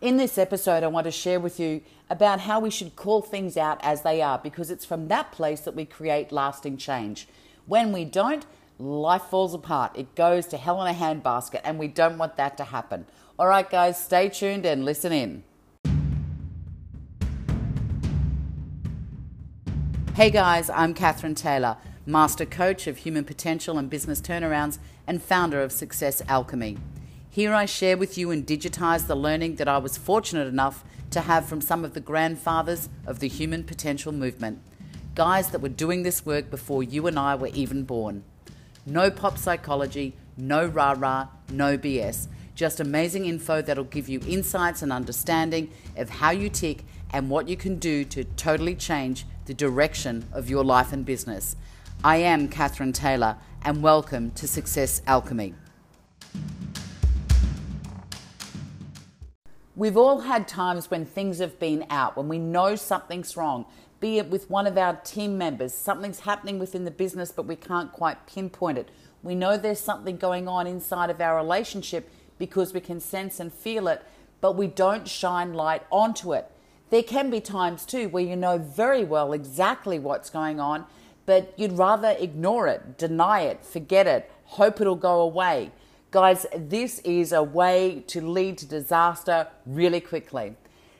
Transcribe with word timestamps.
In 0.00 0.16
this 0.16 0.38
episode, 0.38 0.84
I 0.84 0.86
want 0.86 1.06
to 1.06 1.10
share 1.10 1.40
with 1.40 1.58
you 1.58 1.80
about 2.08 2.38
how 2.38 2.60
we 2.60 2.70
should 2.70 2.94
call 2.94 3.20
things 3.20 3.56
out 3.56 3.80
as 3.82 4.02
they 4.02 4.22
are 4.22 4.38
because 4.38 4.70
it's 4.70 4.84
from 4.84 5.08
that 5.08 5.32
place 5.32 5.62
that 5.62 5.74
we 5.74 5.84
create 5.84 6.30
lasting 6.30 6.76
change. 6.76 7.26
When 7.66 7.92
we 7.92 8.04
don't, 8.04 8.46
life 8.78 9.22
falls 9.22 9.54
apart. 9.54 9.98
It 9.98 10.14
goes 10.14 10.46
to 10.46 10.56
hell 10.56 10.80
in 10.84 10.94
a 10.94 10.96
handbasket, 10.96 11.62
and 11.64 11.80
we 11.80 11.88
don't 11.88 12.16
want 12.16 12.36
that 12.36 12.56
to 12.58 12.64
happen. 12.64 13.06
All 13.40 13.48
right, 13.48 13.68
guys, 13.68 14.00
stay 14.00 14.28
tuned 14.28 14.64
and 14.64 14.84
listen 14.84 15.10
in. 15.10 15.42
Hey 20.14 20.30
guys, 20.30 20.70
I'm 20.70 20.94
Catherine 20.94 21.34
Taylor, 21.34 21.76
Master 22.06 22.46
Coach 22.46 22.86
of 22.86 22.98
Human 22.98 23.24
Potential 23.24 23.78
and 23.78 23.90
Business 23.90 24.20
Turnarounds 24.20 24.78
and 25.08 25.20
founder 25.20 25.60
of 25.60 25.72
Success 25.72 26.22
Alchemy. 26.28 26.78
Here 27.30 27.52
I 27.52 27.66
share 27.66 27.98
with 27.98 28.16
you 28.16 28.30
and 28.30 28.46
digitize 28.46 29.06
the 29.06 29.14
learning 29.14 29.56
that 29.56 29.68
I 29.68 29.76
was 29.76 29.98
fortunate 29.98 30.48
enough 30.48 30.82
to 31.10 31.20
have 31.20 31.44
from 31.44 31.60
some 31.60 31.84
of 31.84 31.92
the 31.92 32.00
grandfathers 32.00 32.88
of 33.06 33.18
the 33.18 33.28
human 33.28 33.64
potential 33.64 34.12
movement. 34.12 34.62
Guys 35.14 35.50
that 35.50 35.60
were 35.60 35.68
doing 35.68 36.04
this 36.04 36.24
work 36.24 36.50
before 36.50 36.82
you 36.82 37.06
and 37.06 37.18
I 37.18 37.34
were 37.34 37.48
even 37.48 37.84
born. 37.84 38.24
No 38.86 39.10
pop 39.10 39.36
psychology, 39.36 40.16
no 40.38 40.64
rah 40.64 40.94
rah, 40.96 41.28
no 41.50 41.76
BS. 41.76 42.28
Just 42.54 42.80
amazing 42.80 43.26
info 43.26 43.60
that'll 43.60 43.84
give 43.84 44.08
you 44.08 44.20
insights 44.26 44.80
and 44.80 44.90
understanding 44.90 45.70
of 45.98 46.08
how 46.08 46.30
you 46.30 46.48
tick 46.48 46.82
and 47.10 47.28
what 47.28 47.46
you 47.46 47.58
can 47.58 47.78
do 47.78 48.04
to 48.06 48.24
totally 48.24 48.74
change 48.74 49.26
the 49.44 49.54
direction 49.54 50.26
of 50.32 50.48
your 50.48 50.64
life 50.64 50.94
and 50.94 51.04
business. 51.04 51.56
I 52.02 52.16
am 52.16 52.48
Catherine 52.48 52.94
Taylor, 52.94 53.36
and 53.62 53.82
welcome 53.82 54.30
to 54.32 54.48
Success 54.48 55.02
Alchemy. 55.06 55.54
We've 59.78 59.96
all 59.96 60.22
had 60.22 60.48
times 60.48 60.90
when 60.90 61.06
things 61.06 61.38
have 61.38 61.60
been 61.60 61.86
out, 61.88 62.16
when 62.16 62.26
we 62.26 62.40
know 62.40 62.74
something's 62.74 63.36
wrong, 63.36 63.64
be 64.00 64.18
it 64.18 64.28
with 64.28 64.50
one 64.50 64.66
of 64.66 64.76
our 64.76 64.96
team 64.96 65.38
members, 65.38 65.72
something's 65.72 66.18
happening 66.18 66.58
within 66.58 66.84
the 66.84 66.90
business, 66.90 67.30
but 67.30 67.46
we 67.46 67.54
can't 67.54 67.92
quite 67.92 68.26
pinpoint 68.26 68.78
it. 68.78 68.88
We 69.22 69.36
know 69.36 69.56
there's 69.56 69.78
something 69.78 70.16
going 70.16 70.48
on 70.48 70.66
inside 70.66 71.10
of 71.10 71.20
our 71.20 71.36
relationship 71.36 72.10
because 72.40 72.74
we 72.74 72.80
can 72.80 72.98
sense 72.98 73.38
and 73.38 73.52
feel 73.52 73.86
it, 73.86 74.02
but 74.40 74.56
we 74.56 74.66
don't 74.66 75.06
shine 75.06 75.54
light 75.54 75.84
onto 75.92 76.34
it. 76.34 76.50
There 76.90 77.04
can 77.04 77.30
be 77.30 77.40
times 77.40 77.86
too 77.86 78.08
where 78.08 78.24
you 78.24 78.34
know 78.34 78.58
very 78.58 79.04
well 79.04 79.32
exactly 79.32 80.00
what's 80.00 80.28
going 80.28 80.58
on, 80.58 80.86
but 81.24 81.54
you'd 81.56 81.78
rather 81.78 82.16
ignore 82.18 82.66
it, 82.66 82.98
deny 82.98 83.42
it, 83.42 83.64
forget 83.64 84.08
it, 84.08 84.28
hope 84.42 84.80
it'll 84.80 84.96
go 84.96 85.20
away. 85.20 85.70
Guys, 86.10 86.46
this 86.56 87.00
is 87.00 87.32
a 87.32 87.42
way 87.42 88.02
to 88.06 88.22
lead 88.22 88.56
to 88.56 88.64
disaster 88.64 89.46
really 89.66 90.00
quickly. 90.00 90.54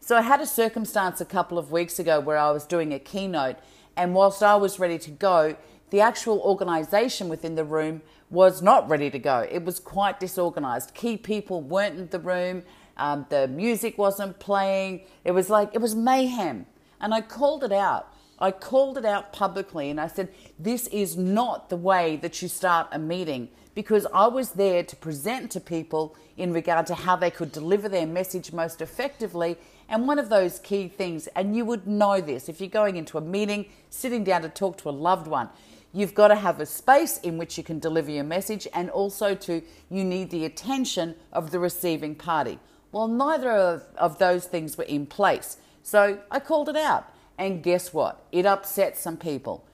So, 0.00 0.16
I 0.16 0.22
had 0.22 0.40
a 0.40 0.46
circumstance 0.46 1.20
a 1.20 1.26
couple 1.26 1.58
of 1.58 1.70
weeks 1.70 1.98
ago 1.98 2.20
where 2.20 2.38
I 2.38 2.50
was 2.52 2.64
doing 2.64 2.94
a 2.94 2.98
keynote, 2.98 3.56
and 3.98 4.14
whilst 4.14 4.42
I 4.42 4.56
was 4.56 4.78
ready 4.78 4.98
to 5.00 5.10
go, 5.10 5.56
the 5.90 6.00
actual 6.00 6.40
organization 6.40 7.28
within 7.28 7.54
the 7.54 7.64
room 7.64 8.00
was 8.30 8.62
not 8.62 8.88
ready 8.88 9.10
to 9.10 9.18
go. 9.18 9.46
It 9.50 9.62
was 9.62 9.78
quite 9.78 10.20
disorganized. 10.20 10.94
Key 10.94 11.18
people 11.18 11.60
weren't 11.60 11.98
in 11.98 12.08
the 12.08 12.18
room, 12.18 12.62
um, 12.96 13.26
the 13.28 13.46
music 13.46 13.98
wasn't 13.98 14.38
playing. 14.38 15.02
It 15.22 15.32
was 15.32 15.50
like, 15.50 15.74
it 15.74 15.82
was 15.82 15.94
mayhem. 15.94 16.64
And 16.98 17.12
I 17.12 17.20
called 17.20 17.62
it 17.62 17.72
out. 17.72 18.10
I 18.38 18.50
called 18.50 18.98
it 18.98 19.04
out 19.04 19.32
publicly 19.32 19.90
and 19.90 20.00
I 20.00 20.08
said, 20.08 20.28
This 20.58 20.86
is 20.88 21.16
not 21.16 21.68
the 21.68 21.76
way 21.76 22.16
that 22.16 22.42
you 22.42 22.48
start 22.48 22.88
a 22.92 22.98
meeting 22.98 23.48
because 23.74 24.06
I 24.12 24.26
was 24.28 24.52
there 24.52 24.82
to 24.82 24.96
present 24.96 25.50
to 25.52 25.60
people 25.60 26.14
in 26.36 26.52
regard 26.52 26.86
to 26.86 26.94
how 26.94 27.16
they 27.16 27.30
could 27.30 27.52
deliver 27.52 27.88
their 27.88 28.06
message 28.06 28.52
most 28.52 28.80
effectively. 28.80 29.56
And 29.88 30.06
one 30.06 30.18
of 30.18 30.28
those 30.28 30.58
key 30.58 30.88
things, 30.88 31.26
and 31.28 31.56
you 31.56 31.64
would 31.64 31.86
know 31.86 32.20
this 32.20 32.48
if 32.48 32.60
you're 32.60 32.68
going 32.68 32.96
into 32.96 33.18
a 33.18 33.20
meeting, 33.20 33.66
sitting 33.90 34.24
down 34.24 34.42
to 34.42 34.48
talk 34.48 34.78
to 34.78 34.88
a 34.88 34.90
loved 34.90 35.26
one, 35.26 35.48
you've 35.92 36.14
got 36.14 36.28
to 36.28 36.36
have 36.36 36.60
a 36.60 36.66
space 36.66 37.18
in 37.18 37.36
which 37.36 37.58
you 37.58 37.64
can 37.64 37.78
deliver 37.78 38.10
your 38.10 38.24
message, 38.24 38.66
and 38.72 38.90
also 38.90 39.34
to 39.34 39.62
you 39.90 40.04
need 40.04 40.30
the 40.30 40.44
attention 40.44 41.14
of 41.32 41.50
the 41.50 41.58
receiving 41.58 42.14
party. 42.14 42.58
Well, 42.92 43.08
neither 43.08 43.50
of, 43.50 43.84
of 43.96 44.18
those 44.18 44.46
things 44.46 44.78
were 44.78 44.84
in 44.84 45.06
place. 45.06 45.56
So 45.82 46.20
I 46.30 46.40
called 46.40 46.68
it 46.68 46.76
out. 46.76 47.08
And 47.38 47.62
guess 47.62 47.92
what? 47.92 48.24
It 48.32 48.46
upset 48.46 48.96
some 48.96 49.16
people. 49.16 49.64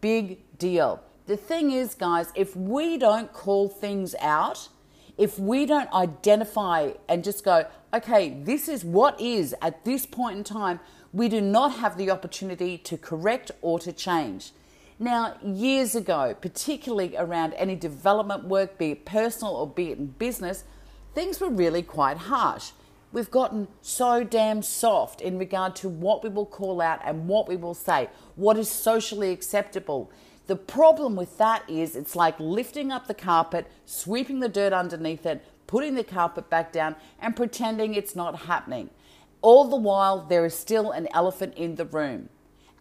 Big 0.00 0.40
deal 0.58 1.02
the 1.26 1.36
thing 1.36 1.70
is, 1.70 1.94
guys, 1.94 2.30
if 2.34 2.54
we 2.54 2.98
don't 2.98 3.32
call 3.32 3.68
things 3.68 4.14
out, 4.20 4.68
if 5.16 5.38
we 5.38 5.64
don't 5.64 5.90
identify 5.92 6.92
and 7.08 7.24
just 7.24 7.44
go, 7.44 7.66
okay, 7.94 8.36
this 8.42 8.68
is 8.68 8.84
what 8.84 9.18
is 9.20 9.54
at 9.62 9.84
this 9.84 10.04
point 10.04 10.36
in 10.36 10.44
time, 10.44 10.80
we 11.12 11.28
do 11.28 11.40
not 11.40 11.76
have 11.76 11.96
the 11.96 12.10
opportunity 12.10 12.76
to 12.76 12.98
correct 12.98 13.50
or 13.62 13.78
to 13.78 13.92
change. 13.92 14.52
Now, 14.98 15.36
years 15.42 15.94
ago, 15.94 16.36
particularly 16.40 17.16
around 17.16 17.54
any 17.54 17.74
development 17.74 18.44
work, 18.44 18.76
be 18.76 18.90
it 18.90 19.06
personal 19.06 19.54
or 19.54 19.66
be 19.66 19.92
it 19.92 19.98
in 19.98 20.08
business, 20.08 20.64
things 21.14 21.40
were 21.40 21.48
really 21.48 21.82
quite 21.82 22.16
harsh. 22.16 22.72
We've 23.14 23.30
gotten 23.30 23.68
so 23.80 24.24
damn 24.24 24.60
soft 24.60 25.20
in 25.20 25.38
regard 25.38 25.76
to 25.76 25.88
what 25.88 26.24
we 26.24 26.30
will 26.30 26.44
call 26.44 26.80
out 26.80 26.98
and 27.04 27.28
what 27.28 27.46
we 27.46 27.54
will 27.54 27.72
say, 27.72 28.08
what 28.34 28.58
is 28.58 28.68
socially 28.68 29.30
acceptable. 29.30 30.10
The 30.48 30.56
problem 30.56 31.14
with 31.14 31.38
that 31.38 31.62
is 31.70 31.94
it's 31.94 32.16
like 32.16 32.34
lifting 32.40 32.90
up 32.90 33.06
the 33.06 33.14
carpet, 33.14 33.70
sweeping 33.86 34.40
the 34.40 34.48
dirt 34.48 34.72
underneath 34.72 35.24
it, 35.26 35.44
putting 35.68 35.94
the 35.94 36.02
carpet 36.02 36.50
back 36.50 36.72
down, 36.72 36.96
and 37.20 37.36
pretending 37.36 37.94
it's 37.94 38.16
not 38.16 38.46
happening. 38.46 38.90
All 39.42 39.68
the 39.68 39.76
while, 39.76 40.26
there 40.26 40.44
is 40.44 40.58
still 40.58 40.90
an 40.90 41.06
elephant 41.14 41.54
in 41.54 41.76
the 41.76 41.84
room. 41.84 42.30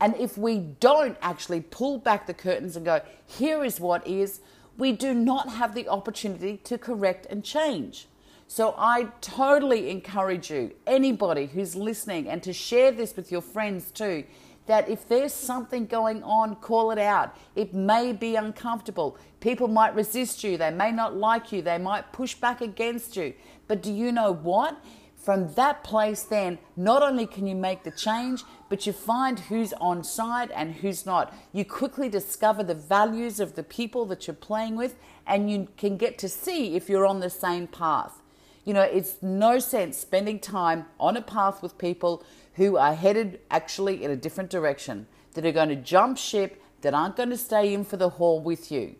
And 0.02 0.16
if 0.16 0.36
we 0.36 0.58
don't 0.58 1.16
actually 1.22 1.62
pull 1.62 2.00
back 2.00 2.26
the 2.26 2.34
curtains 2.34 2.76
and 2.76 2.84
go, 2.84 3.02
here 3.28 3.64
is 3.64 3.80
what 3.80 4.08
is, 4.08 4.42
we 4.80 4.94
do 4.94 5.14
not 5.14 5.50
have 5.50 5.76
the 5.76 5.88
opportunity 5.88 6.58
to 6.64 6.80
correct 6.80 7.28
and 7.30 7.44
change. 7.44 8.08
So 8.48 8.76
I 8.78 9.06
totally 9.22 9.90
encourage 9.90 10.52
you, 10.52 10.74
anybody 10.86 11.48
who's 11.48 11.76
listening, 11.76 12.30
and 12.30 12.44
to 12.44 12.54
share 12.54 12.92
this 12.92 13.16
with 13.16 13.32
your 13.32 13.42
friends 13.42 13.92
too 13.92 14.26
that 14.66 14.88
if 14.88 15.08
there's 15.08 15.34
something 15.34 15.86
going 15.86 16.24
on, 16.24 16.56
call 16.56 16.92
it 16.92 17.00
out. 17.00 17.36
It 17.56 17.74
may 17.74 18.14
be 18.14 18.36
uncomfortable. 18.36 19.18
People 19.40 19.68
might 19.68 19.94
resist 19.96 20.44
you. 20.44 20.58
They 20.58 20.72
may 20.72 20.92
not 20.92 21.16
like 21.16 21.52
you. 21.52 21.62
They 21.62 21.78
might 21.78 22.14
push 22.14 22.36
back 22.36 22.62
against 22.62 23.18
you. 23.18 23.34
But 23.68 23.82
do 23.82 23.92
you 23.92 24.12
know 24.12 24.32
what? 24.32 24.82
From 25.18 25.54
that 25.54 25.86
place, 25.86 26.24
then, 26.24 26.60
not 26.76 27.02
only 27.02 27.26
can 27.26 27.48
you 27.48 27.56
make 27.56 27.84
the 27.84 27.92
change, 27.92 28.44
but 28.68 28.86
you 28.86 28.92
find 28.92 29.40
who's 29.40 29.72
on 29.74 30.04
side 30.04 30.52
and 30.52 30.76
who's 30.76 31.06
not. 31.06 31.34
You 31.54 31.64
quickly 31.64 32.10
discover 32.10 32.62
the 32.62 32.74
values 32.74 33.40
of 33.40 33.56
the 33.56 33.64
people 33.64 34.06
that 34.08 34.28
you're 34.28 34.34
playing 34.34 34.76
with, 34.76 34.96
and 35.26 35.50
you 35.50 35.70
can 35.78 35.96
get 35.96 36.18
to 36.20 36.30
see 36.30 36.76
if 36.76 36.90
you're 36.90 37.06
on 37.06 37.22
the 37.22 37.30
same 37.30 37.68
path. 37.68 38.23
You 38.66 38.74
know, 38.74 38.82
it's 38.82 39.22
no 39.22 39.60
sense 39.60 39.98
spending 39.98 40.40
time 40.40 40.86
on 41.00 41.18
a 41.18 41.22
path 41.22 41.62
with 41.62 41.78
people 41.78 42.24
who 42.56 42.78
are 42.78 42.94
headed 42.94 43.40
actually 43.52 44.04
in 44.04 44.12
a 44.12 44.16
different 44.16 44.50
direction, 44.50 45.08
that 45.34 45.46
are 45.46 45.52
going 45.52 45.70
to 45.70 45.76
jump 45.76 46.18
ship, 46.18 46.62
that 46.82 46.94
aren't 46.94 47.16
going 47.16 47.30
to 47.30 47.38
stay 47.38 47.74
in 47.74 47.84
for 47.84 47.98
the 47.98 48.10
haul 48.10 48.40
with 48.40 48.72
you. 48.72 48.96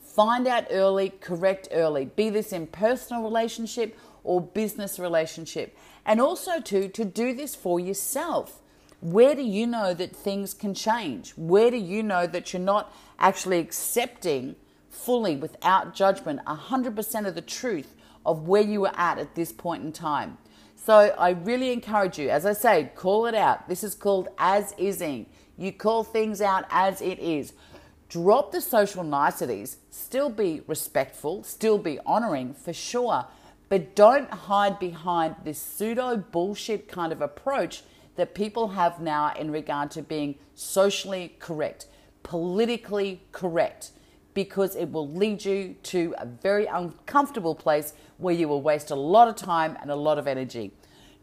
Find 0.00 0.46
out 0.46 0.66
early, 0.70 1.10
correct 1.20 1.68
early, 1.72 2.06
be 2.06 2.30
this 2.30 2.52
in 2.52 2.66
personal 2.66 3.22
relationship 3.22 3.98
or 4.24 4.40
business 4.40 4.98
relationship. 4.98 5.76
And 6.04 6.20
also 6.20 6.60
to, 6.60 6.88
to 6.88 7.04
do 7.04 7.34
this 7.34 7.54
for 7.54 7.78
yourself. 7.78 8.60
Where 9.00 9.34
do 9.34 9.42
you 9.42 9.66
know 9.66 9.92
that 9.92 10.16
things 10.16 10.54
can 10.54 10.74
change? 10.74 11.32
Where 11.36 11.70
do 11.70 11.76
you 11.76 12.02
know 12.02 12.26
that 12.26 12.52
you're 12.52 12.60
not 12.60 12.94
actually 13.18 13.58
accepting 13.58 14.56
fully 14.88 15.36
without 15.36 15.94
judgment 15.94 16.40
100% 16.46 17.26
of 17.26 17.34
the 17.34 17.42
truth 17.42 17.95
of 18.26 18.46
where 18.46 18.62
you 18.62 18.84
are 18.84 18.94
at 18.96 19.18
at 19.18 19.34
this 19.34 19.52
point 19.52 19.82
in 19.82 19.92
time? 19.92 20.36
So 20.74 21.14
I 21.18 21.30
really 21.30 21.72
encourage 21.72 22.18
you, 22.18 22.28
as 22.28 22.44
I 22.44 22.52
say, 22.52 22.90
call 22.94 23.26
it 23.26 23.34
out. 23.34 23.68
This 23.68 23.82
is 23.82 23.94
called 23.94 24.28
as 24.36 24.74
ising. 24.78 25.26
You 25.56 25.72
call 25.72 26.04
things 26.04 26.42
out 26.42 26.64
as 26.70 27.00
it 27.00 27.18
is. 27.18 27.54
Drop 28.08 28.52
the 28.52 28.60
social 28.60 29.02
niceties, 29.02 29.78
still 29.90 30.30
be 30.30 30.62
respectful, 30.68 31.42
still 31.42 31.78
be 31.78 31.98
honoring 32.06 32.54
for 32.54 32.72
sure, 32.72 33.26
but 33.68 33.96
don't 33.96 34.30
hide 34.30 34.78
behind 34.78 35.34
this 35.42 35.58
pseudo 35.58 36.16
bullshit 36.16 36.86
kind 36.86 37.12
of 37.12 37.20
approach 37.20 37.82
that 38.14 38.34
people 38.34 38.68
have 38.68 39.00
now 39.00 39.32
in 39.34 39.50
regard 39.50 39.90
to 39.90 40.02
being 40.02 40.36
socially 40.54 41.34
correct, 41.40 41.86
politically 42.22 43.22
correct 43.32 43.90
because 44.36 44.76
it 44.76 44.92
will 44.92 45.08
lead 45.08 45.42
you 45.46 45.74
to 45.82 46.14
a 46.18 46.26
very 46.26 46.66
uncomfortable 46.66 47.54
place 47.54 47.94
where 48.18 48.34
you 48.34 48.46
will 48.46 48.60
waste 48.60 48.90
a 48.90 48.94
lot 48.94 49.28
of 49.28 49.34
time 49.34 49.78
and 49.80 49.90
a 49.90 49.96
lot 49.96 50.18
of 50.18 50.28
energy. 50.28 50.70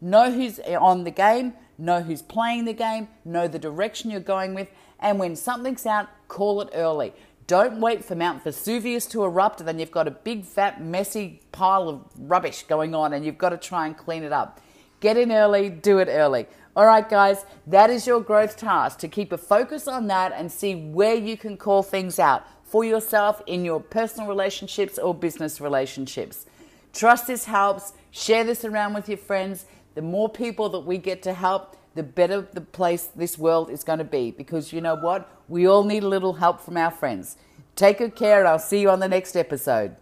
Know 0.00 0.32
who's 0.32 0.58
on 0.58 1.04
the 1.04 1.12
game, 1.12 1.54
know 1.78 2.02
who's 2.02 2.22
playing 2.22 2.64
the 2.64 2.72
game, 2.72 3.06
know 3.24 3.46
the 3.46 3.58
direction 3.60 4.10
you're 4.10 4.18
going 4.18 4.52
with, 4.52 4.68
and 4.98 5.20
when 5.20 5.36
something's 5.36 5.86
out, 5.86 6.08
call 6.26 6.60
it 6.60 6.70
early. 6.74 7.12
Don't 7.46 7.80
wait 7.80 8.04
for 8.04 8.16
Mount 8.16 8.42
Vesuvius 8.42 9.06
to 9.06 9.22
erupt 9.22 9.60
and 9.60 9.68
then 9.68 9.78
you've 9.78 9.92
got 9.92 10.08
a 10.08 10.10
big, 10.10 10.44
fat, 10.44 10.82
messy 10.82 11.40
pile 11.52 11.88
of 11.88 12.00
rubbish 12.18 12.64
going 12.64 12.96
on 12.96 13.12
and 13.12 13.24
you've 13.24 13.38
got 13.38 13.50
to 13.50 13.58
try 13.58 13.86
and 13.86 13.96
clean 13.96 14.24
it 14.24 14.32
up. 14.32 14.60
Get 14.98 15.16
in 15.16 15.30
early, 15.30 15.68
do 15.70 15.98
it 15.98 16.08
early. 16.10 16.46
All 16.74 16.86
right, 16.86 17.08
guys, 17.08 17.44
that 17.68 17.90
is 17.90 18.08
your 18.08 18.20
growth 18.20 18.56
task 18.56 18.98
to 18.98 19.08
keep 19.08 19.30
a 19.30 19.38
focus 19.38 19.86
on 19.86 20.08
that 20.08 20.32
and 20.34 20.50
see 20.50 20.74
where 20.74 21.14
you 21.14 21.36
can 21.36 21.56
call 21.56 21.84
things 21.84 22.18
out 22.18 22.44
for 22.74 22.84
yourself 22.84 23.40
in 23.46 23.64
your 23.64 23.78
personal 23.78 24.28
relationships 24.28 24.98
or 24.98 25.14
business 25.14 25.60
relationships. 25.60 26.44
Trust 26.92 27.28
this 27.28 27.44
helps. 27.44 27.92
Share 28.10 28.42
this 28.42 28.64
around 28.64 28.94
with 28.94 29.08
your 29.08 29.16
friends. 29.16 29.66
The 29.94 30.02
more 30.02 30.28
people 30.28 30.68
that 30.70 30.80
we 30.80 30.98
get 30.98 31.22
to 31.22 31.34
help, 31.34 31.76
the 31.94 32.02
better 32.02 32.40
the 32.40 32.60
place 32.60 33.04
this 33.14 33.38
world 33.38 33.70
is 33.70 33.84
going 33.84 34.00
to 34.00 34.04
be. 34.04 34.32
Because 34.32 34.72
you 34.72 34.80
know 34.80 34.96
what? 34.96 35.30
We 35.46 35.68
all 35.68 35.84
need 35.84 36.02
a 36.02 36.08
little 36.08 36.32
help 36.32 36.60
from 36.60 36.76
our 36.76 36.90
friends. 36.90 37.36
Take 37.76 37.98
good 37.98 38.16
care, 38.16 38.40
and 38.40 38.48
I'll 38.48 38.58
see 38.58 38.80
you 38.80 38.90
on 38.90 38.98
the 38.98 39.06
next 39.06 39.36
episode. 39.36 39.94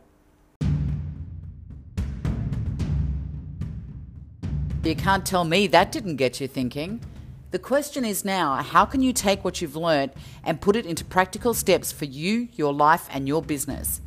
You 4.83 4.97
can't 4.97 5.27
tell 5.27 5.45
me 5.45 5.67
that 5.67 5.93
didn't 5.93 6.17
get 6.17 6.41
you 6.41 6.49
thinking. 6.49 7.03
The 7.53 7.59
question 7.59 8.07
is 8.07 8.25
now 8.25 8.55
how 8.63 8.87
can 8.87 9.03
you 9.03 9.13
take 9.13 9.45
what 9.45 9.61
you've 9.61 9.77
learned 9.77 10.13
and 10.43 10.59
put 10.59 10.75
it 10.75 10.87
into 10.87 11.05
practical 11.05 11.53
steps 11.53 11.93
for 11.93 12.07
you, 12.07 12.49
your 12.55 12.73
life, 12.73 13.07
and 13.13 13.29
your 13.29 13.43
business? 13.43 14.01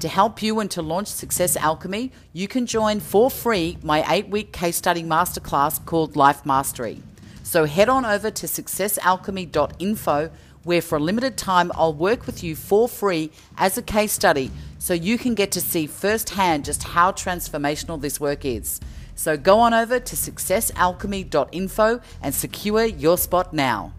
To 0.00 0.08
help 0.08 0.42
you 0.42 0.60
and 0.60 0.70
to 0.72 0.82
launch 0.82 1.06
Success 1.08 1.56
Alchemy, 1.56 2.12
you 2.34 2.46
can 2.46 2.66
join 2.66 3.00
for 3.00 3.30
free 3.30 3.78
my 3.82 4.04
eight 4.12 4.28
week 4.28 4.52
case 4.52 4.76
study 4.76 5.02
masterclass 5.02 5.82
called 5.86 6.14
Life 6.14 6.44
Mastery. 6.44 7.02
So 7.42 7.64
head 7.64 7.88
on 7.88 8.04
over 8.04 8.30
to 8.30 8.46
successalchemy.info, 8.46 10.30
where 10.64 10.82
for 10.82 10.96
a 10.96 11.00
limited 11.00 11.38
time 11.38 11.72
I'll 11.76 11.94
work 11.94 12.26
with 12.26 12.44
you 12.44 12.54
for 12.54 12.86
free 12.86 13.30
as 13.56 13.78
a 13.78 13.82
case 13.82 14.12
study 14.12 14.50
so 14.78 14.92
you 14.92 15.16
can 15.16 15.34
get 15.34 15.52
to 15.52 15.62
see 15.62 15.86
firsthand 15.86 16.66
just 16.66 16.82
how 16.82 17.12
transformational 17.12 17.98
this 17.98 18.20
work 18.20 18.44
is. 18.44 18.78
So 19.20 19.36
go 19.36 19.58
on 19.60 19.74
over 19.74 20.00
to 20.00 20.16
successalchemy.info 20.16 22.00
and 22.22 22.34
secure 22.34 22.84
your 22.86 23.18
spot 23.18 23.52
now. 23.52 23.92